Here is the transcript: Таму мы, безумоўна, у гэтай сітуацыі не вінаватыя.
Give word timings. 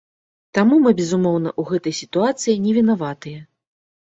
Таму 0.57 0.79
мы, 0.85 0.93
безумоўна, 1.01 1.51
у 1.61 1.67
гэтай 1.73 1.93
сітуацыі 2.01 2.57
не 2.65 2.75
вінаватыя. 2.79 3.45